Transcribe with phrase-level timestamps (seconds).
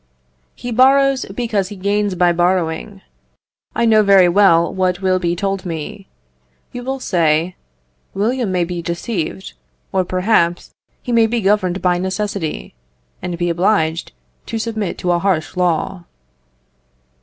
[0.55, 3.03] He borrows, because he gains by borrowing.
[3.75, 6.07] I know very well what will be told me.
[6.71, 7.55] You will say,
[8.15, 9.53] William may be deceived,
[9.91, 12.73] or, perhaps, he may be governed by necessity,
[13.21, 14.11] and be obliged
[14.47, 16.05] to submit to a harsh law.